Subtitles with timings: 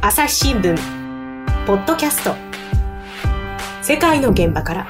[0.00, 0.76] 朝日新聞
[1.66, 2.32] ポッドキャスト。
[3.82, 4.86] 世界の現場から。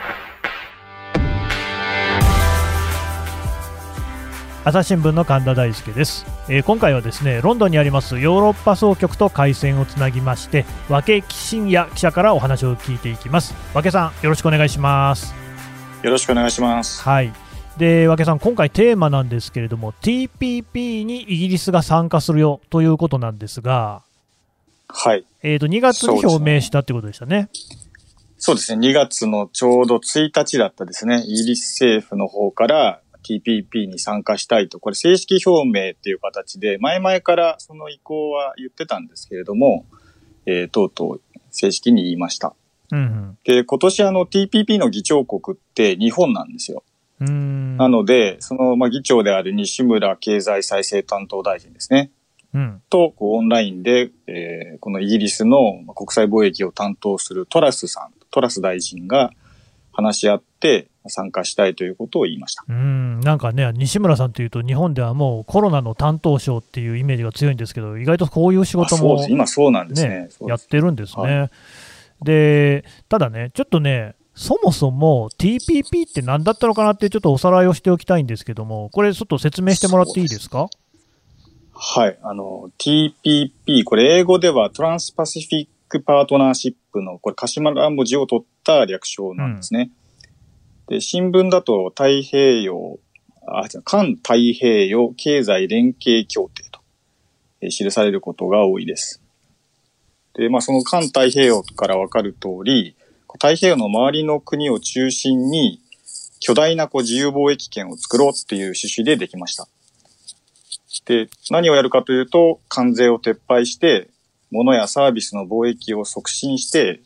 [4.65, 13.55] 朝日新聞の神田大輔です、えー、今回はですねロンドンにありますヨーロッパ総局と回線をつなぎまして和気信也記者からお話を聞いていきます。
[13.73, 15.35] 和気さんよろしくお願いします。
[16.03, 17.01] よろしくお願いします。
[17.01, 17.33] はい。
[17.79, 24.03] で和気さん、今回テーマなんですけれども、TPP にイギリスが参加するよということなんですが、
[24.89, 25.25] はい。
[25.43, 27.51] えっ、ー、と、2月に表明したってことでしたね。
[28.39, 28.89] そうですね。
[28.89, 31.23] 2月のちょうど1日だったですね。
[31.27, 39.87] イギリス政府の方から TPP に参加したいと、これ正式表明っていう形で、前々からその意向は言ってたんですけれども、
[40.47, 42.55] えー、とうとう正式に言いました。
[42.91, 46.85] うんうん、で、今年あの TPP の議長国って日本なんですよ。
[47.21, 52.13] なので、その、まあ、議長である西村経済再生担当大臣ですね。
[52.55, 59.33] うん、と、こう、オンラインで、えー、このイギリスの国際貿易を担当するトラスさん、トラス大臣が
[59.93, 62.65] 話し合って参加したいということを言いました。
[62.69, 70.29] うん、なんかね、西村さんというと、日本ではもうコロナの担当省っていうイメージが強いんですけど、意外とこういう仕事も、ね、今そうなんですね。
[70.47, 71.39] やってるんですね。
[71.41, 71.51] はい、
[72.25, 80.69] で、ただね、ちょっとね、そもそも TPP って何だったのかなってちょっとおさらいをしておきたいんですけども、これちょっと説明してもらっていいですか？
[81.81, 82.19] はい。
[82.23, 89.93] あの、TPP、これ英語ではトランスパシフィックパートナーシップの、これ鹿島文字を取った略称なんですね。
[90.89, 92.99] うん、で、新聞だと太平洋、
[93.47, 96.81] あ、違う環太平洋経済連携協定と、
[97.61, 99.23] え記されることが多いです。
[100.35, 102.97] で、まあその環太平洋からわかる通り、
[103.35, 105.81] 太平洋の周りの国を中心に
[106.41, 109.69] 巨大なこう自由貿易圏を作ろうっていう趣旨でできました。
[111.05, 114.09] で、何をやるかというと、関税を撤廃して、
[114.51, 117.01] 物やサービスの貿易を促進して、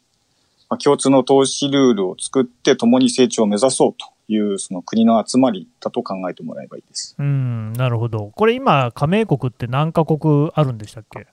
[0.68, 7.14] まあ、共通の投資ルールを作って共に成長を目指そうというその国の集まりだと考えてもらえばいいです。
[7.18, 8.32] うん、なるほど。
[8.34, 11.26] これ今、加盟国って何カ国あるんでしたっけ？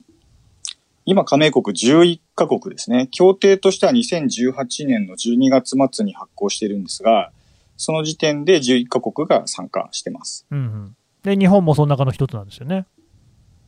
[1.05, 3.07] 今、加盟国11カ国ですね。
[3.11, 7.31] 協定としては2018年の12月末に発行しているんですが、
[7.77, 10.45] その時点で11カ国が参加してます。
[10.51, 12.85] うんうん、で、日本もその中の一つなんですよね。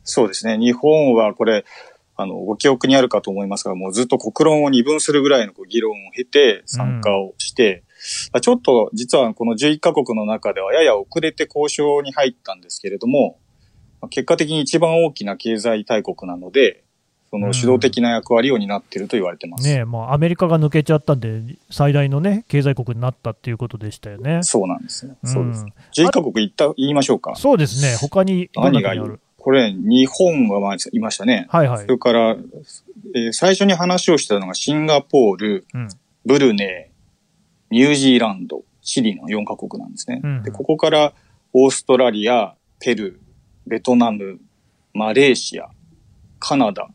[0.04, 0.58] そうですね。
[0.58, 1.64] 日本はこれ、
[2.16, 7.84] あの、ご記憶にあるかと思いますが、もうずっと国論を二分するぐらいの議論を経て参加をして、
[8.34, 13.38] うん、ちょっと実はこの11カ国の中ではやや遅れて交渉に入ったんですけれども、
[14.10, 16.84] 結果的に一番大きな経済大国なので、
[17.32, 24.42] その主導的な役割を担っていると言われてます、うん、ねもうアメリカが抜けちゃったんで、最大の、ね、経済国になったっていうことでしたよね。
[24.42, 25.16] そうなんですね。
[25.24, 25.64] そうです。
[25.96, 27.34] 11カ国言った言いましょうか。
[27.34, 31.46] そうですね、他に何がいるこれ、日本は言いましたね。
[31.48, 31.78] はいはい。
[31.80, 32.36] それから、
[33.14, 35.88] えー、最初に話をしたのがシンガポール、うん、
[36.24, 36.90] ブルネ
[37.70, 40.20] イ、ニュージーランド、チリの4カ国なんですね。
[40.22, 41.12] うん、でここから
[41.52, 43.18] オーストラリア、ペルー、
[43.66, 44.38] ベトナム、
[44.92, 45.70] マレーシア、
[46.38, 46.88] カナダ、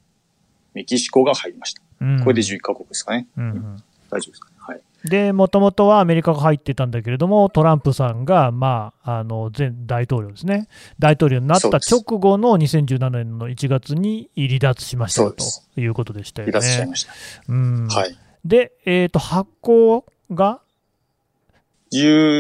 [0.77, 1.81] メキシコが入りました。
[2.01, 3.27] うん、これで11カ国ですかね。
[3.35, 4.49] うんうん、大丈夫ですか？
[4.51, 4.55] ね。
[4.59, 4.81] はい。
[5.03, 10.67] で、もともとはアメリカが入ってたんだけれども、トランプさんが、まあ、あの前大統領ですね、
[10.99, 15.43] 大統領になった直後の2017年の1月に離脱しましたと
[15.79, 16.51] いうことでしたよね。
[16.51, 17.13] 離脱しちゃいました。
[17.47, 18.15] うん、はい、
[18.45, 20.61] で、えーと、発行が？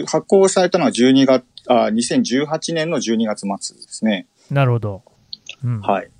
[0.05, 4.27] 発行されたのは12月あ2018年の12月末ですね。
[4.51, 5.03] なるほど。
[5.63, 6.11] うん、はい。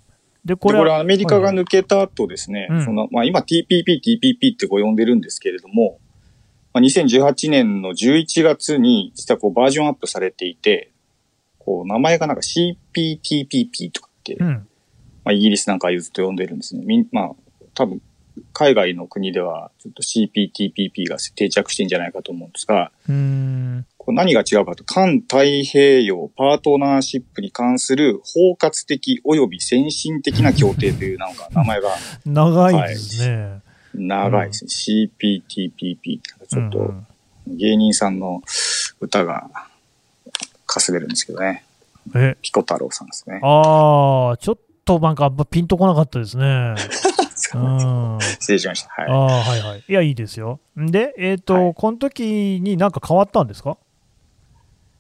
[0.47, 5.99] で、これはアメリカが抜けた後ですね、はい、その、まあ今 TPP、TPP ってこう呼んでるんですけれども、
[6.73, 10.91] まあ、2018年の11月に実はこうバージョンアップされていて、
[11.59, 16.83] こう名前がなんか CPTPP とかって、うん、まあイギリスなんかずっと呼んでるんですね。
[16.85, 17.31] みん、まあ
[17.73, 18.01] 多分
[18.53, 22.93] 海外の国ではちょっと CPTPP が定着してんじゃないかと思うんですが、
[24.13, 31.89] 何が違うかと、環太平洋パートナーシップに関する包括的及び先進的な協定というなんか名前が。
[32.25, 33.35] 長いですね。
[33.35, 33.61] はい
[33.97, 34.69] 長いですね。
[34.69, 36.19] うん、CPTPP。
[36.47, 36.93] ちょっと
[37.47, 38.41] 芸人さんの
[38.99, 39.49] 歌が
[40.65, 41.63] かすれるんですけどね。
[42.15, 43.39] えピコ太郎さんですね。
[43.43, 46.75] ああ、ちょっとなんかピンとこなかった ですね。
[47.53, 48.89] うん、失礼しました。
[48.89, 49.11] はい。
[49.11, 49.83] ああ、はいはい。
[49.87, 50.59] いや、いいですよ。
[50.75, 53.77] で、えっ、ー、と、はい、この時になんか変わったんですか？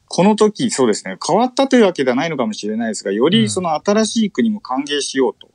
[0.09, 1.17] この時、そうですね。
[1.25, 5.49] 変わったというわけではないのかもしれないですが、よりその新しい国も歓迎しようと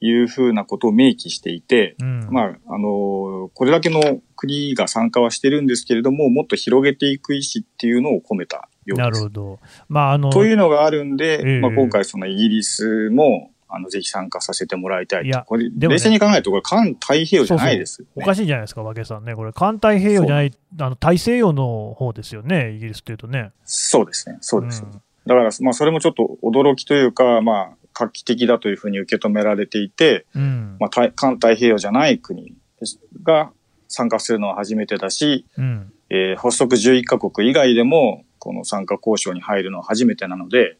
[0.00, 8.98] いうふうなことを明記していて、うん、まあ、あの、これだけの国が参加はしてるんですけれども、もっと広げていく意思っていうのを込めたようです。
[8.98, 9.58] なるほど。
[9.88, 15.26] まあ、あの、というのがあるんで、えー、まあ、今回そのイギリスも、あの、ぜひ参加させてもらいたいと。
[15.26, 19.34] いやこれ、ね冷静に考えると、これ、環太平洋じゃないですよね、おかしいじゃないですか、和気さんね。
[19.34, 23.52] これ、環太平洋じゃない、あの大西洋の方ですよね、イギリスっていうとね。
[23.64, 24.38] そうですね。
[24.40, 24.82] そうです。
[24.82, 30.76] んだから、まあ、それもちょっと驚きというか、まあ、画期的だというふうに受け止められていて、うん。
[30.80, 32.54] まあ、太環太平洋じゃない国
[33.22, 33.50] が
[33.88, 35.92] 参加するのは初めてだし、うん。
[36.10, 40.78] えー発足11カ国以外でも、この参加交渉に入るのは初めてなので、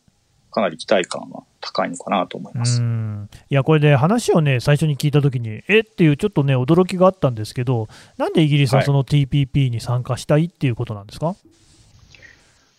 [0.51, 2.81] かなり期待感は高いのかなと思います。
[2.81, 5.81] うんいや、これで話をね、最初に聞いたときに、え？
[5.81, 11.35] っていうちょっとね、驚きがあったんですけど、なんでイギリスははいその TPP に参加したいっていうことなんですか、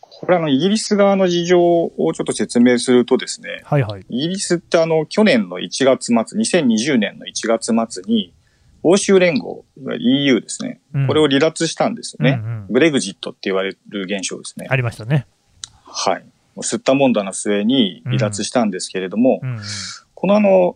[0.01, 4.05] これあの、イギリス側の事情をちょっと説明するとですね、はいはい。
[4.09, 8.33] イギリスってあの、去年の1月末、2020年の1月末に、
[8.83, 9.65] 欧州連合、
[9.99, 12.41] EU ですね、うんこれを離脱したんですよね。
[12.43, 14.67] うんうんブレグジットって言われる現象ですね。
[14.69, 15.25] ありましたね。
[15.83, 16.25] はい。
[16.61, 19.59] 吸ったもんだの末に離脱したんですけれども、うんうん
[20.19, 20.75] このあの、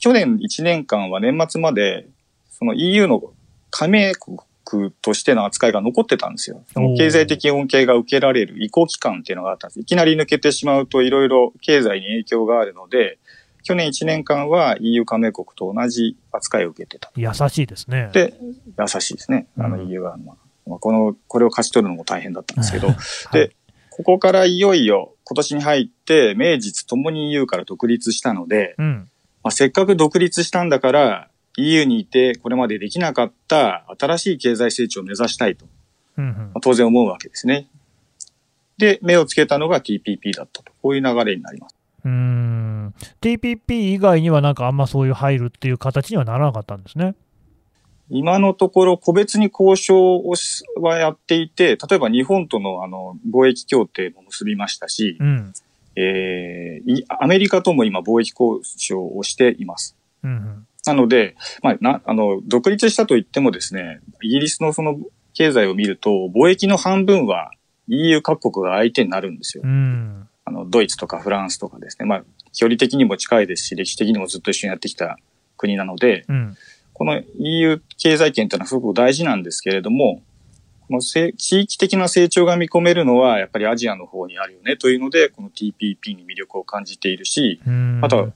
[0.00, 2.08] 去年1年間は年末まで、
[2.50, 3.22] その EU の
[3.70, 6.62] 加盟国としての扱いが残ってたんですよ。
[6.98, 9.80] 経済的恩恵が受けられる移行期間っていうのがあったんです。
[9.80, 13.18] いきなり抜けてしまうといろいろ経済に影響があるので、
[13.62, 17.10] 去年1年間は EU 加盟国と同じ扱いを受けてた。
[17.16, 18.10] 優しいですね。
[18.12, 18.34] で、
[18.78, 19.46] 優しいですね。
[19.56, 20.36] あのうん EU は、まあ
[20.68, 22.96] まあこの、これを勝ち取るのも大変だったんですけど、 はい
[23.32, 23.56] で、
[23.96, 29.08] ここからいよいよ今年に入って、名実ともに EU から独立したので、うん。
[29.42, 35.66] まあ、せっかく独立したんだから、EU にいてこれまでできなかった新しい経済成長を目指したいと、
[36.16, 37.68] うんうんまあ、当然思うわけですね。
[38.78, 40.72] で、目をつけたのが TPP だったと。
[40.80, 41.76] こういう流れになります。
[42.04, 47.14] うーん TPP 以外にはなんかあんまそういう入るっていう形にはならなかったんですね。
[48.14, 55.52] 今のところ個別に交渉をしはやっていて、例えば日本とのあの貿易協定も結びましたし、うん。
[55.96, 59.96] えーいアメリカとも今貿易交渉をしています。
[60.22, 60.66] うんうん。
[60.84, 64.98] なので、まあ、な、あの、独立したと言ってもですね、イギリスのその
[65.32, 67.52] 経済を見ると、貿易の半分は
[67.88, 69.68] EU 各国が相手になるんですよう。
[69.68, 70.28] ん。
[70.44, 72.06] あの、ドイツとかフランスとかですね。
[72.06, 75.18] まあ、距離的にも近いですし、歴史的にもずっと一緒にやってきた
[75.56, 76.56] 国なので、うん。
[76.92, 80.22] この EU 経済圏というのはすごく大事なんですけれども、
[80.88, 88.28] このせ地域的な成長が見込めるのは、やっぱりアジアの方にあるよねというので、この TPP に魅力を感じているし、うんあとは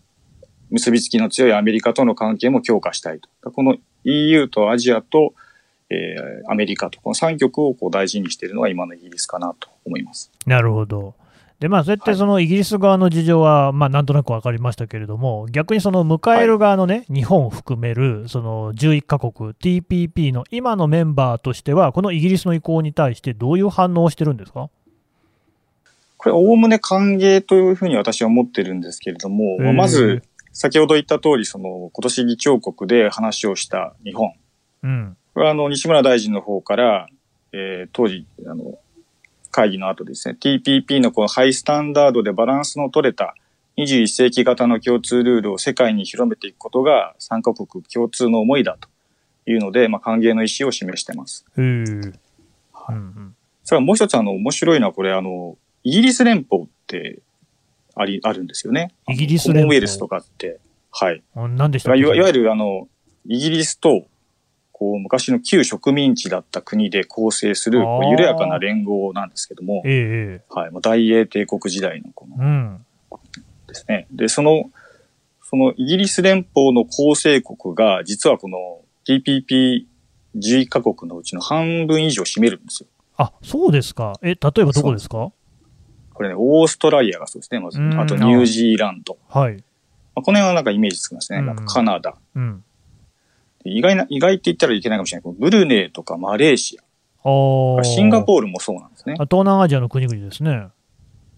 [0.71, 3.51] 結びつきの強いアメリカとの関係も強化したいと。
[3.51, 5.35] この EU とアジアと、
[5.91, 10.33] えーアメリカと、この3極をこう大事にしているのが今のイギリスかなと思います。
[10.47, 11.15] なるほど。
[11.59, 24.69] で、まあ、そうやってはいそのイギリス側の事情は、まあ、なんとなく分かりましたけれども、逆にその迎える側のね、日本を含めるその11カ国、TPP の今のメンバーとしては、このイギリスの意向に対してどういう反応をしてるんですか？
[26.19, 30.23] これ、おおむね歓迎というふうに私は思ってるんですけれども、へーまず、
[30.53, 34.33] 先ほど言った通り、その、今年議長国で話をした日本。
[34.83, 35.17] うん。
[35.35, 37.09] これはあの、西村大臣の方から、
[37.53, 38.79] えー当時、あの、
[39.57, 43.35] 会議の後ですね、TPP のこのハイスタンダードでバランスの取れた
[43.79, 48.91] 21世紀型の共通ルールを世界に広めていくことが参加国共通の思いだと
[49.51, 51.47] いうので、まあ、歓迎の意思を示しています。
[51.57, 51.65] へえ。
[51.65, 53.37] うんうん。
[53.65, 57.21] それはもう一つあの、面白いのはこれあの、イギリス連邦って
[57.95, 58.93] あり、あるんですよね。
[59.09, 60.61] イギリス連邦コモンウェルスとかって。
[60.93, 61.23] はい。
[61.35, 62.01] あ何でしたっけ？
[62.01, 62.89] いわいわゆるあの、
[63.27, 64.07] イギリスと、
[64.79, 67.81] こう、昔の旧植民地だった国で構成する、
[68.11, 70.71] 緩やかな連合なんですけども、えええはい。
[70.71, 72.45] もう大英帝国時代のこのえ。
[72.45, 72.87] うん。
[73.69, 74.07] ですね。
[74.11, 74.71] で、その、
[75.43, 82.89] そのイギリス連邦の構成国が、実はこの TPP11 カ国のうちの半分以上占めるんですよ。
[83.17, 84.13] あ、そうですか。
[84.21, 85.33] え、例えばどこですか？
[86.13, 87.81] これね、オーストラリアがそうですね、まず。
[87.81, 89.17] うんあとニュージーランド。
[89.31, 89.55] はい。
[89.55, 89.61] ま
[90.17, 91.39] あ、この辺はなんかイメージつきますね。
[91.39, 92.15] うんなんかカナダ。
[92.35, 92.63] うん。
[93.67, 96.79] で意外な、意外って言ったらいけないかもしれないけど、ブルネイとかマレーシ。
[97.25, 99.17] ア、シンガポールもそうなんですね。
[99.19, 100.69] あ東南アジアの国々ですね。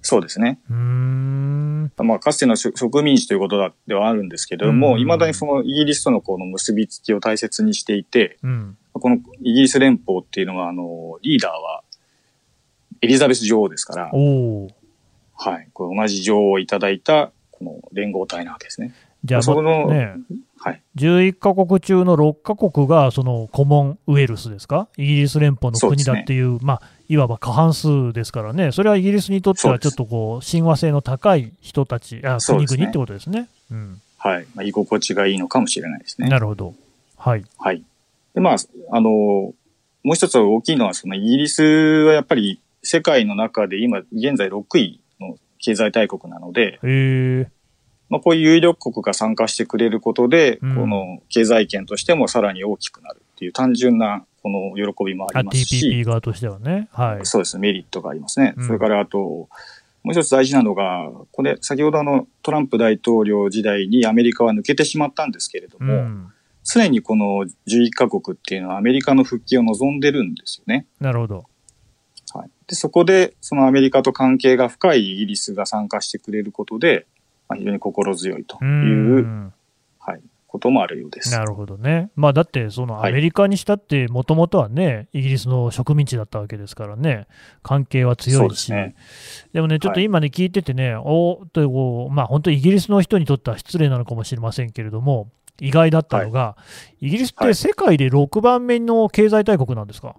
[0.02, 0.60] そうですね。
[0.70, 1.92] うーん。
[1.96, 8.78] まあ、かつての植植民地ということだではあるんですけれども、うん未だにそのイギリスとのこの結びつきを大切にしていて、うん。
[8.92, 11.82] このイギリス連邦っていうのは、あの、リーダーは
[13.00, 14.10] エリザベス女王ですから。
[14.10, 15.68] はい。
[15.72, 18.94] これ同じ女王をいただいた、この連合体なわけですね。
[19.24, 20.14] じゃあ、そのね、
[20.58, 20.82] はい。
[20.96, 33.48] 11カ国中の6カ国がそのコモンウェルスですか、イギリス連邦の国だっていう、まあ、いわば過半数ですからね、それはイギリスにとってはちょっとこう親和性の高い人たち、あ国々ってことですね。
[33.70, 34.46] うん、はい。
[34.54, 36.28] まあ、居心地がいいのかもしれないですね。
[36.28, 36.74] なるほど。
[37.16, 37.44] はい。
[37.58, 37.82] はい。
[38.34, 38.56] で、まあ、
[38.90, 39.54] あの、も
[40.12, 47.48] う一つ大きいのは、そのイギリスはやっぱり世界の中で今、現在6位の経済大国なので、えー、
[48.08, 56.88] まあ、こういう有力国が参加してくれることで、うんこの経済圏としてもさらに大きくなるっていう単純なこの喜びもあありますし、TPP 側としてはね。
[56.92, 57.26] はい。
[57.26, 58.54] そうですね、メリットがありますね。
[58.56, 59.48] うんそれからあと、も
[60.06, 66.32] う一つ大事なのが、これ、先ほどあのトランプ大統領時代にアメリカは抜けてしまったんですけれども、うん。
[66.64, 70.86] 常にこの11カ国っていうのはアメリカの復帰を望んでるんですよね。
[71.00, 71.44] なるほど。
[72.34, 77.06] はい、でそこで、そのアメリカと関係が深いイギリスが参加してくれることで、
[77.48, 79.52] まあ、非常に心強いとういう、ん。
[79.98, 81.32] はい、こともあるようです。
[81.32, 82.10] なるほどね。
[82.14, 87.26] まあだって、そのはいアメリカにしたって、もともとはね、イギリスの植民地だったわけですからね、
[87.62, 88.94] 関係は強いし、ですね。
[89.52, 96.56] でもね、ちょっと今ね、聞いててね、おーっとこう、まあ本当、イギリスの人にとっては失礼なのかもしれませんけれども、意外だったのが、
[97.00, 100.16] イギリスってはい世界で6番目の経済大国なんですか、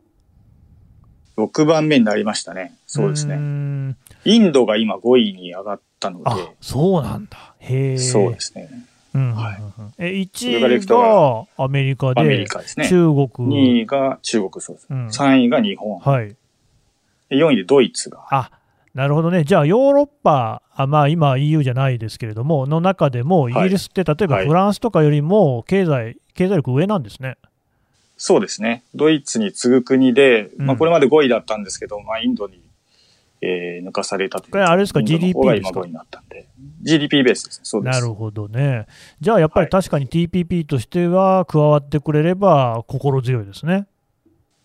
[1.37, 2.73] 6番目になりましたね。
[2.85, 3.35] そうですーね。
[3.37, 7.55] んインドが今5位に上がったのあで、そうなんだ。
[7.59, 7.97] へえ。
[7.97, 8.69] そうですね。
[9.13, 9.57] うんはい
[9.97, 12.87] えそれから1いくと位がアメリカアメリで、カですね。
[12.87, 14.87] 中国、2位が中国、そうです。
[14.89, 15.99] うん3位が日本。
[15.99, 16.35] はい。
[17.29, 18.25] で4位でドイツが。
[18.29, 18.51] あ
[18.93, 27.37] なるほどね、じゃあヨーロッパ、あまあ、今、EU じゃないですけれども、の中でも、イギリスって、例えばはいフランスとかよりも経済、経済力上なんですね。
[28.17, 28.83] そうですね。
[28.95, 32.61] ドイツに次ぐ国で、うんまあこれまで5位だったんですけど、まあインドに、
[33.41, 36.47] えー抜かされたというこれあれですか？GDP ですか？5位になったんで。
[36.81, 37.61] GDP ベースですね。
[37.63, 37.99] そうです。
[38.01, 38.85] なるほどね。
[39.21, 43.87] じゃあやっぱり確かに TPP としては加わってくれれば心強いですね。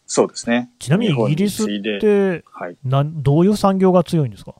[0.06, 0.70] そうですね。
[0.78, 1.66] ちなみにイギリスっ
[2.00, 2.76] てはい。
[2.84, 4.54] なん、どういう産業が強いんですか？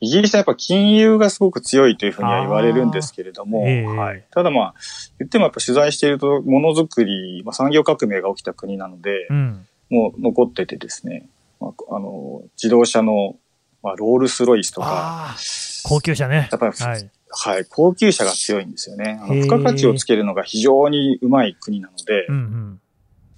[0.00, 4.74] イギリスはやっぱ金融がすごく強いというふうには言われるんですけれども、ええはい、ただまあ、
[5.20, 9.66] 言ってもやっぱ取材していると、ものづくり、まあ、産業革命が起きた国なので、うん。
[9.90, 11.28] もう残っててですね、
[11.62, 13.36] まあ、あの、自動車の、
[13.82, 15.36] まあ、ロールスロイスとか、
[15.84, 16.48] 高級車ね。
[16.50, 17.10] やっぱり、はい。
[17.34, 19.18] はい、高級車が強いんですよね。
[19.22, 22.80] あの付加価値をつけるのが非常にうまい国なので、うんうん。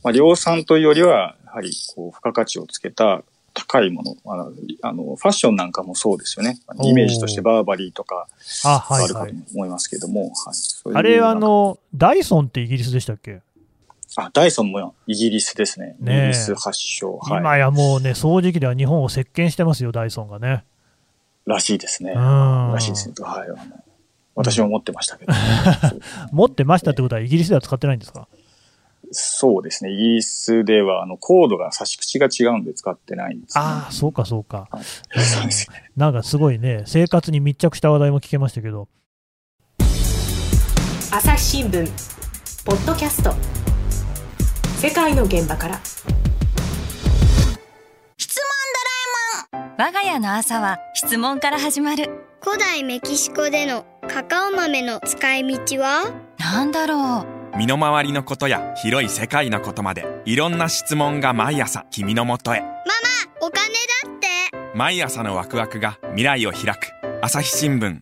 [0.02, 3.22] まあ、量産というよりは、やはり、こう、付加価値をつけた
[3.54, 4.52] 高いもの、あの、
[4.82, 6.58] あのファッションなんかもそうですよね。
[6.82, 8.26] イメージとしてバーバリーとか
[8.64, 9.32] あ、るかと。
[9.54, 10.30] 思いますけども、はい。
[10.54, 13.40] そういうあれ、あの、ダイソンってイギリスでしたっけ？
[14.16, 15.96] あ、ダイソンもイギリスですね。
[16.00, 17.18] イねえギリス発祥。
[17.18, 17.40] はい。
[17.40, 20.64] 今やもうね、掃除機では日本を席巻してますよ、ダイソンがね。
[21.46, 22.12] らしいですね。
[22.12, 23.14] うんらしいですね。
[23.20, 23.48] はい。
[24.34, 25.32] 私も持ってましたけど。
[26.32, 28.28] 持ってましたってことは、イギリスでは使ってないんですか？
[29.10, 29.92] そうですね。
[29.92, 33.62] イギリスでは、あの、コードが差し口が違うんで使ってないんです、ね。
[33.62, 34.68] ああ、そうかそうか。
[34.72, 34.78] そ
[35.42, 35.90] うですね。
[35.96, 38.88] なんかすごいね、生活に密着した話題も聞けましたけど。
[41.12, 41.86] 朝日新聞
[42.64, 43.63] ポッドキャスト
[44.84, 45.80] 世界の現場から。
[49.78, 52.10] 我が家の朝は質問から始まる。
[52.42, 56.12] 古代メキシコでのカカオ豆の使い道は？
[56.38, 57.24] なんだろ
[57.54, 57.56] う。
[57.56, 62.62] 身の回りのことや広い世界のことまでいろんな質問が毎朝君のもとへ。
[63.40, 64.76] お金だって。
[64.76, 66.92] 毎朝のワクワクが未来を開く。
[67.22, 68.00] 朝日新聞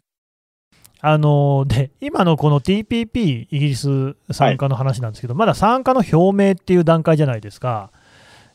[1.04, 7.90] あので今のこの TPP、イギリス参加の話なんですけど、まだ参加の表明っていう段階じゃないですか。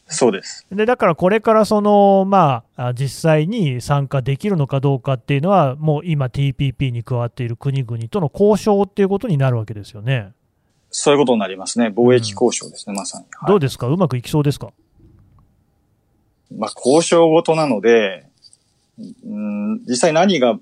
[0.08, 0.66] そうです。
[0.72, 10.32] でだからこれからその、まあ、あ実際に参加できるのかどうかっていうのは、もう今、TPP に加わっている国々との交渉っていうことになるわけですよね。
[10.90, 11.88] そういうことになりますね。
[11.88, 13.26] 貿易交渉ですね、まさに。
[13.36, 14.72] はいどうですか、うまくいきそうですか？
[16.56, 18.26] まあ、交渉ごとなので、
[18.98, 20.58] うん、実際何が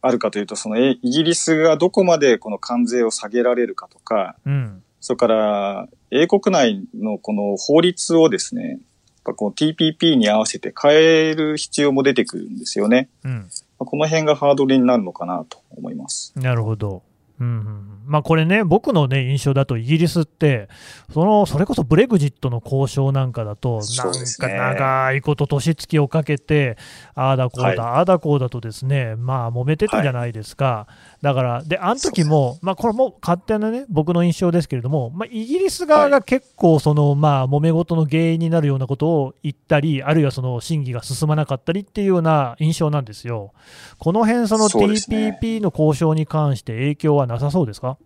[0.00, 8.80] あるかというと、そのえイギリスがどこまでこの関税を下げられるかとか、うん、それから、英国内のこの法律をですね、
[9.24, 13.10] この TPP に合わせて変える必要も出てくるんですよね。
[13.24, 13.46] うん、ま
[13.80, 16.32] あこの辺がハードルになるのかなと思います。
[16.36, 17.02] なるほど。
[17.40, 20.68] うんまあ、これね、僕の、ね、印象だと、イギリスって
[21.12, 26.78] その、それこそブレグジットの交渉なんかだと、なんか長いこと、年月をかけて、
[27.14, 27.78] ああだこうだ、はい。
[27.78, 30.86] ああだこうだとですね、まあ、揉めてたじゃないですか、
[31.20, 43.52] だから、で、あの時も、まあ、これも勝手なね、僕の印象ですけれども、まあ、イギリス側が結構、その、まあ、揉め事の原因になるようなことを言ったり、あるいはその審議が進まなかったりっていうような印象なんですよ。
[43.98, 47.98] この辺その TPP の交渉に関して影響はなさそうですか？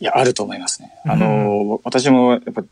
[0.00, 0.92] いや、あると思いますね。
[1.04, 2.62] あの、私もやっぱ、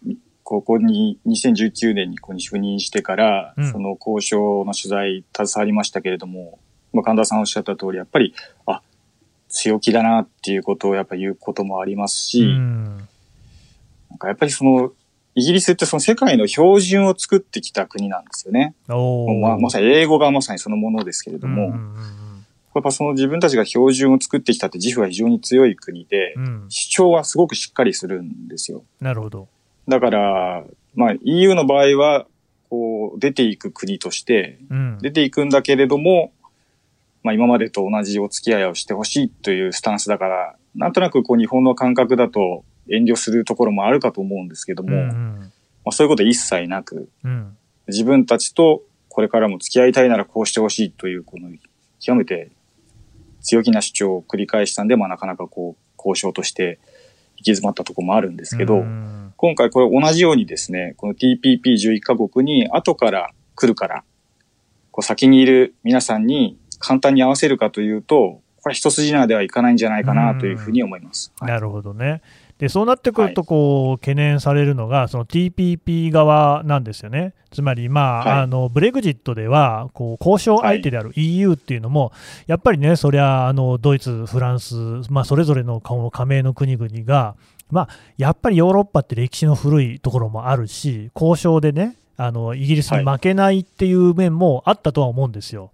[0.45, 3.73] ここに2019年にここに就任してから、うん。
[3.73, 6.61] その交渉の取材携わりましたけれども、
[6.93, 8.33] まあ、神田さんおっしゃった通り、やっぱり、
[8.65, 8.81] あ、
[9.49, 13.09] 強気だなっていうことをやっぱ言うこともありますし、うん。
[14.09, 14.93] なんかやっぱりその、
[15.35, 18.75] イギリスってその世界の標準を作ってきた国なんですよね。
[19.41, 21.95] まあ、まさに英語がまさにそのものですけれども、うん
[22.77, 28.85] やっぱその自分たちが標準を作ってきたって自負が非常に強い国で、うん、主張はすごくしっかりするんですよ。
[29.01, 29.49] なるほど。
[29.89, 30.65] だから、
[30.95, 32.27] まあ EU の場合は、
[32.69, 36.33] こう出ていく国として、うん、出ていくんだけれども、
[37.23, 45.53] まあ今までと同じお付き合いをしてほしいというスタンスだから、なんとなくこう日本の感覚だと遠慮するところもあるかと思うんですけども、うんうまん
[45.87, 47.57] あ、そういうこと一切なく、うん、
[47.89, 51.49] 自分たちとこれからも付き合いたいならこうしてほしいという、この
[52.01, 52.51] 極めて
[53.47, 56.79] 強気な主張を繰り返したんで、まあなかなかこう交渉として
[57.37, 64.05] 行き詰まったところもあるんですけど、うん今回これ同じようにですね、この TPP11 カ国に後から来るから、
[64.91, 71.33] こう先にいる皆さんに簡単に合わせるかというと、これ一筋縄ではいかないんじゃないかなというふうに思います。
[71.39, 72.23] はいなるほどね。
[72.59, 77.35] でそうなってくるとこう、懸念されるのが、その TPP 側なんですよね。
[77.51, 78.43] つまり、まあはい。
[78.43, 82.13] あのブレグジットではこう交渉相手である EU っていうのも、
[82.47, 84.75] やっぱりね、そりゃあのドイツ、フランス、
[85.11, 87.37] まあ、それぞれの加盟の国々が、
[87.71, 95.71] まあ、やっぱりヨーロッパって歴史の古いところもあるし、交渉でね、あのイギリスに負けないっていう面もあったとは思うんですよ。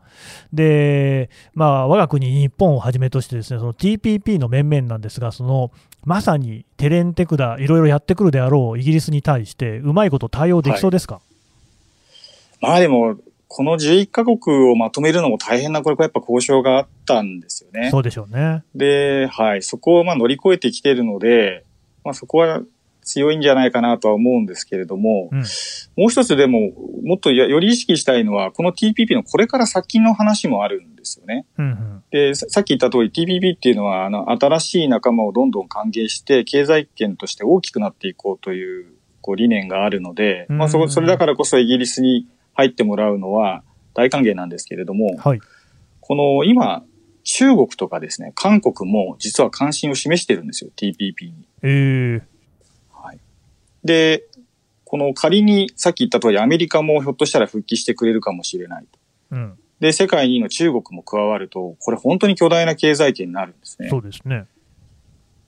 [0.52, 5.70] で、まあ、我が国、日本をはじめとしてですね、その TPP の面々なんですが、その
[6.04, 11.20] まさにテレンテクダ、いろいろやってくるであろうイギリスに対して、うまいこと対応できそうですか、
[12.60, 14.38] まあでも、この11カ国
[14.70, 17.90] をまとめるのも大変な、これやっぱ交渉があったんですよね。
[17.90, 18.64] そうでしょうね。
[18.74, 21.64] で、はい、そこをまあ乗り越えてきてるので、
[22.04, 22.62] まあそこは
[23.02, 25.44] 強いんじゃないかなとは思うんですけれども、うん
[25.94, 26.72] もう一つでも、
[27.04, 31.44] もっとやより意識したいのは、この TPP のこれから先の話もあるんですよね。
[31.58, 38.86] うんうんで、ささっき言った通り TPP っていうのは、あの、新しい仲間をどんどん歓迎して、経済圏として大きくなっていこうという、
[39.22, 43.62] こう理念があるので、まあそこ、それだからこそイギリスに入ってもらうのは
[43.94, 45.40] 大歓迎なんですけれども、はい。
[46.00, 46.84] この今、
[47.24, 51.48] 中国とかですね、韓国も実は関心を示してるんですよ、TPP に。
[51.62, 52.22] えー、はい。
[53.84, 54.24] で、
[54.84, 58.84] この仮にさっき言った通りアメリカもひょっとしたら復帰してくれるかもしれない。
[59.30, 63.88] うん、で、世界2位の中国も加わると、これ本当に巨大な経済圏になるんですね。
[63.88, 64.46] そうですね。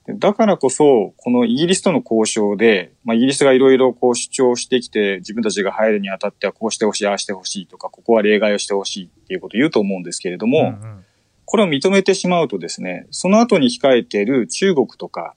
[0.07, 11.05] でだからこそ、このイギリスとの交渉で、まあ、イギリスがいろいろこう主張してきて、自分たちが入るにあたってはこうしてほしい、ああしてほしいとか、ここは例外をしてほしいっていうことを言うと思うんですけれども、うんうん
[11.45, 15.35] これを認めてしまうとですね、その後に控えている中国とか、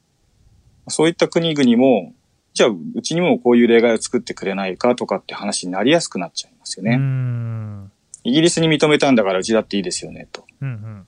[0.88, 2.14] そういった国々も、
[2.54, 6.96] じゃあ、うちにもこういう例外を作ってくれないかとかって話になりやすくなっちゃいますようね。
[6.96, 7.92] ん
[8.24, 10.44] イギリスに認めたんだからうちだっていいですよね、と。
[10.60, 11.06] うんうん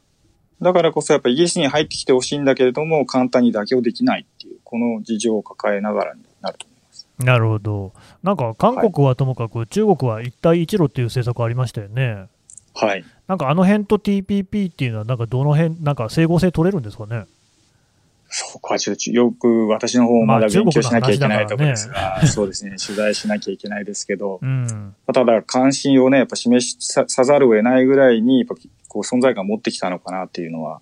[0.63, 7.09] だからこそやっぱりイギリスに入ってきてほしいんだけれども、簡単に妥協できないっていう、この事情を抱えながらになると思います。
[7.19, 7.93] なるほど。
[8.23, 12.27] なんか韓国はともかく、中国は一帯一路っていう政策ありましたよね。
[12.75, 13.03] はい。
[13.27, 17.25] なんかあの辺と TPP っていうのは、なんかどの辺、なんか整合性取れるんですかね？
[18.31, 24.95] そこはちょっとよく私の方もまだまあ勉強しなきゃいけないところです中が、 そうですね、取材しなきゃいけないですけど、うん。
[25.13, 28.55] ただ関心をね、やっぱ示しささざるを得ないぐらいに、やっぱ
[28.89, 30.81] こう存在感を持ってきたのかなっていうのは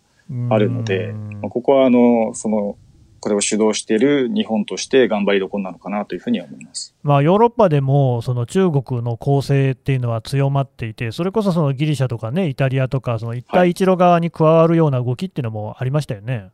[0.50, 2.76] あるので、うんまあここはあの、その、
[3.20, 6.94] これを主導している日本として頑張りどころなのかなというふうには思います。
[7.02, 16.50] まあ、ヨーロッパでもその中国の攻勢っていうのは強まっていて、それこそそのギリシャとかね、イタリアとか、その一帯一路側に加わるような動きっていうのもありましたよね。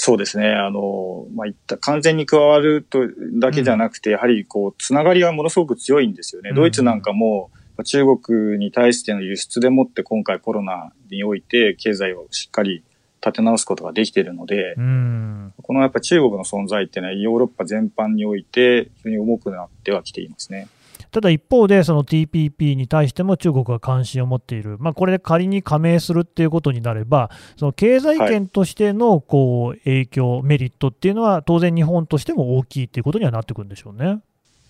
[0.00, 0.52] そうですね。
[0.52, 3.00] あの、まあ、いった完全に加わると
[3.40, 6.50] だけじゃなくて、やはりこう、つながりはものすごく強いんですよね。
[6.50, 7.50] うんドイツなんかも、
[7.84, 12.84] 中国に対しての輸出でもって今回コロナにおいて経済をしっかり
[13.20, 15.52] 立て直すことができているので、うん。
[15.62, 20.68] このやっぱ中国の存在っていうのはヨーロッパ全般において非常に重くなってはきていますね。
[21.10, 34.20] ただ一方で、その TPP に対しても中国が関心を持っている、まあ、これで仮に加盟するっていうことになれば、その経済圏としてのこう影響、メリットっていうのは、当然、日本としても大きいっていうことにはなってくるんでしょうね。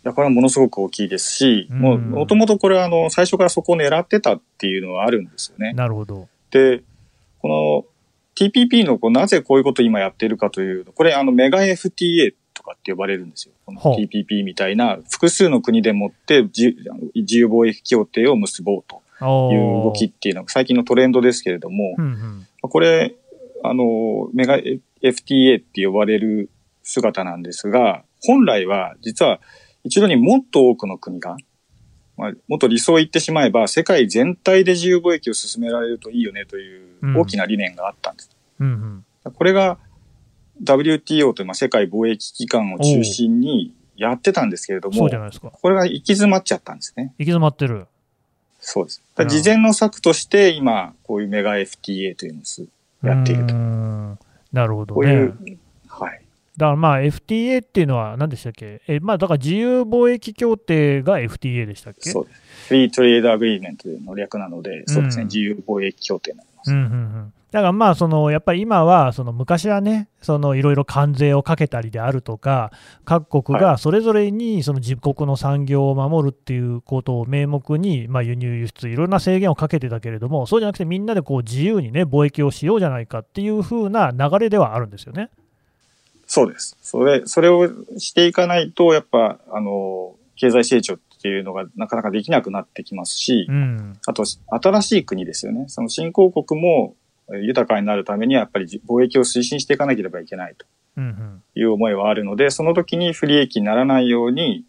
[0.04, 5.72] だからものすごく大きいですし、うんもうもともとこれはあの最初からそこを狙ってたっていうのはあるんですよね。
[5.74, 6.28] なるほど。
[6.50, 6.82] で、
[7.40, 7.84] この
[8.38, 13.54] TPP のこうなぜこういうことを今やってるかというと、これあのメガ FTA とかって呼ばれるんですよ。
[13.64, 16.74] この TPP みたいな複数の国でもって自
[17.14, 22.46] 由貿易協定を結ぼうとおいう動きっていうのが最近のトレンドですけれども、うんうん。
[22.60, 23.14] これ、
[23.62, 26.50] あの、メガ FTA って呼ばれる
[26.82, 29.40] 姿なんですが、本来は実は
[29.84, 31.36] 一度にもっと多くの国が、
[32.16, 38.30] まあ、もっと理想を言ってしまえば、世界全体で自由貿易を進められるといいよねという大きな理念があったんです。
[38.58, 39.32] うんうん。
[39.32, 39.78] これが
[40.62, 45.50] WTO というまあ世界貿易機関を中心にやってたんですけれどもそうじゃ、ないですか。
[45.50, 47.14] これが行き詰まっちゃったんですね。
[47.18, 47.86] 行き詰まってる。
[48.60, 49.02] そうです。
[49.16, 53.54] 事前の策として、今、こういうメガ FTA というのをやっていると。
[54.52, 56.22] なるほど、ね、こういう、はい。
[56.56, 58.82] だからまあ FTA っていうのは何でしたっけ？
[58.88, 62.10] え、まあだから自由貿易協定が FTA でしたっけ？
[62.10, 62.68] そうです。
[62.68, 66.72] フリートレードアグリーメントの略なので、そうですね、自由貿易協定になります。
[66.72, 72.72] うんうんうんだからまあそのやっぱり今はその昔はねそのいろいろ関税をかけたりであるとか
[73.06, 85.30] 各国がそれぞれにその自国の産業を守るっていうことを名目にまあ輸入輸出いろんな制限をかけてたけれどもそうじゃなくてみんなでこう自由にね貿易をしようじゃないかっていう風な流れではあるんですよね。
[86.26, 86.76] そうです。
[86.82, 95.64] それそれをしていかないとやっぱあの経済成長っていうのがなかなかできなくなってきますし、うん、あと新しい国ですよね。
[95.68, 96.94] その新興国も
[97.30, 100.66] 豊かになるためにはやっぱり貿易を推進していかなければいけないと。
[101.54, 104.64] いう思いはあるので、その時に不利益にならないように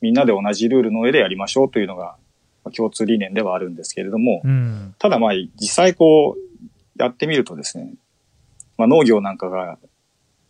[0.00, 2.16] みんなで同じルールの上でやりましょうというのが
[2.74, 7.94] 共通理念ではあるんですけれども、うん、ただまあ実際こうやってみるとですね、
[8.78, 9.78] まあ、農業なんかが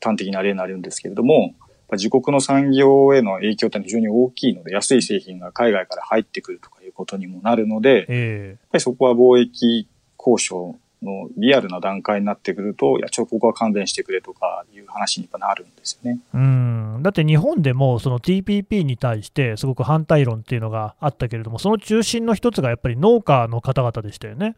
[0.01, 1.55] 端的な例になるんですけれども、
[1.93, 16.19] 自国の産業への影響って非常に大きいので、安い製品が海外から入ってくるとかいうことにもなるので、えー、やっぱりそこは貿易交渉のリアルな段階になってくると、いや、ちょ、ここは勘弁してくれとかいう話になるんですよね。
[16.33, 24.57] うんだって日本でもその TPP に対してすごく反対論っていうのがあったけれども、その中心の一つがやっぱり農家の方々でしたよね。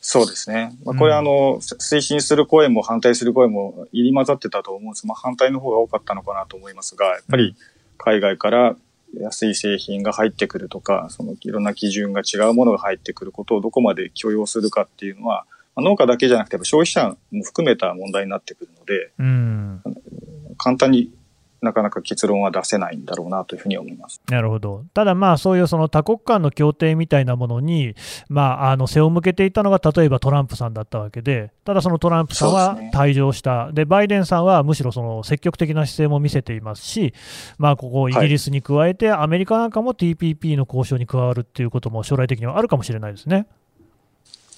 [0.00, 0.72] そうですね。
[0.84, 5.06] まあ、これ、あの、推進する声も反対する声も入り混ざってたと思うんです。
[5.06, 7.56] まあ、反対の方が多かったのかなと思いますが、やっぱり
[7.98, 8.76] 海外から
[9.20, 19.82] 安い製品が入ってくるとか、そのいろんな基準が違うものが入ってくることをどこまで許容するかっていうのは、まあ、農家だけじゃなくて消費者も含めた問題になってくるので、うん、
[20.56, 21.10] 簡単に
[21.62, 24.20] なかなか結論は出せないんだろうなというふうに思います。
[24.28, 27.94] なるほど、ただ、まあそういうその多国間の協定みたいなものに、
[28.28, 37.14] まあ、あの背を向けていたのが例えばトランプさんだったわけで、ただそのトランプさんは退場した、で、ね、バイデンさんはむしろその積極的な姿勢も見せていますし、
[37.58, 43.46] まあ、ここ、イギリスに加えて、アメリカなんかも TPP の交渉に加わるっていうことも将来的にはあるかもしれないですね。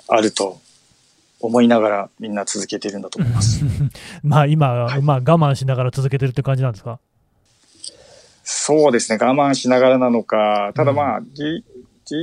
[0.08, 0.58] あると
[1.40, 3.64] 思いながらみんな続けているんだと思います。
[4.22, 6.98] まあ今、はい、まあ我慢しながら続けてるって感じなんですか？
[8.50, 11.62] そうですね、我慢しながらなのか、ただまあ、うん、11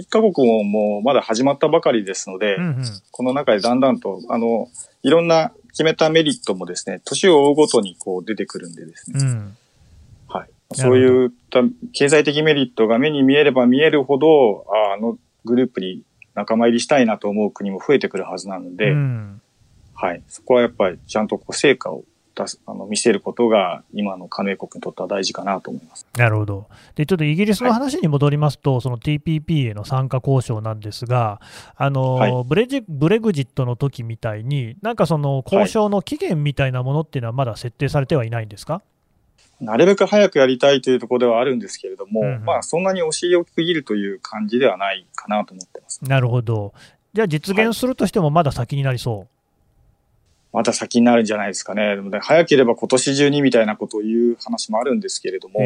[0.09, 4.67] カ国ももうまだ始まったばかりですので、うんうん、この中でだんだんと、あの、
[5.03, 9.57] いろんな決めたメリットもですね、年を追うごとにこう出てくるんでですね、うん、
[10.27, 10.49] はい。
[10.73, 11.61] そういった
[11.93, 16.01] 経済的メリットが目に見えれば見えるほど、あのグループに
[16.35, 19.41] 仲間入りしたいなと思う国も増えてくるはずなので、うん、
[19.95, 20.21] はい。
[20.27, 22.03] そこはやっぱりちゃんとこう成果を
[22.35, 26.05] 出す、あの、見せることが、今の加盟国にとっては大事かなと思います。
[26.17, 26.67] なるほど。
[26.95, 31.39] で、ちょっとイギリスの話に戻りますと、はい、その TPP への参加交渉なんですが、
[31.77, 38.83] あの、はい、ブレジ、ブレグジットの時みたいに、なんかその交渉の期限みたいなものっていうのはまだ設定されてはいないんですか、はい
[39.61, 46.03] なるべく早くやりたいというところではあるんですけれども、うんうん、まあそんなにお尻を区切るという感じではないかなと思ってます。
[46.03, 46.73] なるほど。
[47.13, 49.27] じゃあ実現するとしてもまだ先になりそう、はい
[50.55, 51.97] また先になるんじゃないですかね。
[52.21, 55.65] 早ければ今年中にみたいなことを言う話もあるんですけれども、ま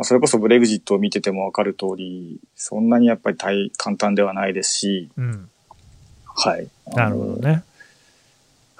[0.00, 5.48] あ、それこそブレグジットを見ててもわかる通り、そんなにやっぱり大簡単ではないですし、うん、
[6.26, 6.68] はい。
[6.94, 7.62] なるほどね。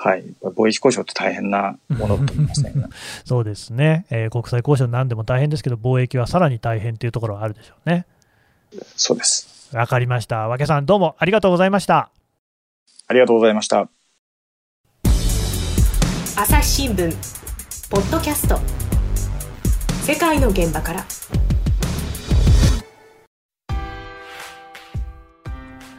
[0.05, 0.25] はい。
[0.43, 2.75] 貿易交渉って大変なものと思いますね。
[3.25, 8.05] そうですね、えー、国際交渉なんでも大変ですけど、貿易はさらに大変というところはあるでしょうね。
[8.97, 9.71] そうです。
[9.73, 10.49] わかりました。
[10.49, 12.11] わけさん、どうもありがとうございました。
[13.07, 13.89] ありがとうございました。
[16.35, 17.15] 朝日新聞
[17.89, 18.59] ポッドキャスト
[20.03, 21.05] 世界の現場から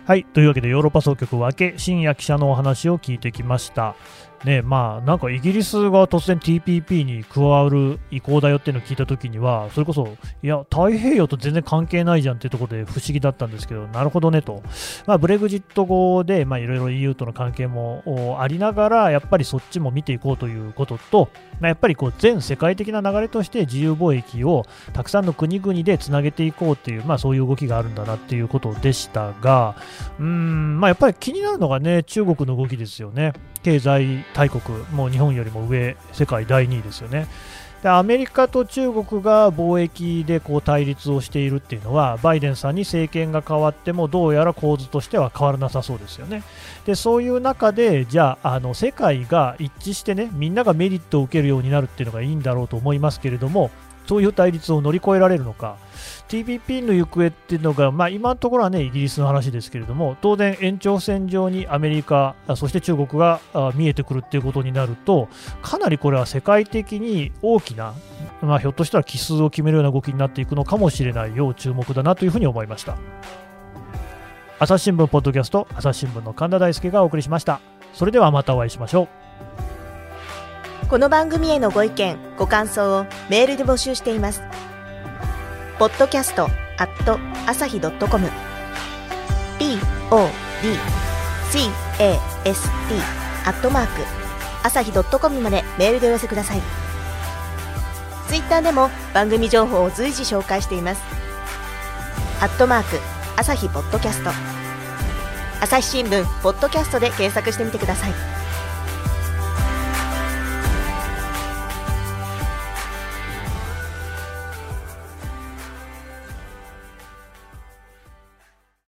[0.06, 0.26] はい。
[0.26, 3.96] というわけでヨーロッパ総局分け深夜記者のお話を聞いてきました。
[4.46, 14.62] ねまあ、なんかイギリスが突然 TPP に加わる意向だよっていうのを聞いたときには、それこそ、いや、太平洋と全然関係ないじゃんっていうところで不思議だったんですけど、なるほどねと、
[15.06, 21.30] まあ、ブレグジット後でいろいろ EU との関係もありながら、やっぱりそっちも見ていこうということと、
[21.60, 29.76] まあ、やっぱりこう全世界的な流れとして自由貿易をたくさんの国々でつなげていこうっていう、まあ、そういう動きがあるんだなっていうことでしたが、
[30.20, 33.34] うん、まあ、やっぱり気になるのがね、中国の動きですよね。
[33.64, 37.28] 経済大国、もう日本よりも上、世界第2位ですよね。
[37.84, 46.44] でアメリカと中国が貿易でこう対立をしているっていうのはバイデンさんに政権が変わってもどうやら構図としては変わらなさそうですよね。
[46.86, 53.70] でそういう中でじゃああの世界が一致してねみんながメリットを受けるようになるっていうのがいいんだろうと思いますけれども
[54.08, 55.76] そういう対立を乗り越えられるのか、
[56.28, 63.40] TPP の行方っていうのが、まあ、今のところはね、イギリスの話ですけれども、当然、延長線上にアメリカ、そして中国が
[63.76, 65.30] 見えてくるっていうことになると、
[65.62, 67.94] かなりこれは世界的に大きな、
[68.42, 72.98] まあ、ひょっとしたら奇数を決めるような動きになっていくのかもしれないよう注目だなというふうに思いました。
[74.60, 77.60] 朝日新聞ポッドキャスト、朝日新聞の神田大輔がお送りしました。
[77.94, 80.88] それではまたお会いしましょう。
[80.88, 84.42] この番組へのご意見、ご感想をメールで募集しています。
[85.80, 86.44] ポッドキャスト
[86.78, 88.30] アット朝日ドットコム。
[89.60, 90.22] podcast
[93.46, 94.04] アットマーク
[94.64, 96.62] 朝日ドットコムまでメールでお寄せください。
[98.28, 101.02] ツイッターでも番組情報を随時紹介しています。
[102.40, 103.00] アットマーク
[103.36, 104.30] 朝日ポッドキャスト。
[105.60, 108.12] 朝日新聞ポッドキャストで検索してみてください。